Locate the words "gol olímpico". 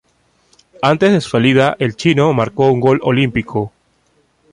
2.79-3.71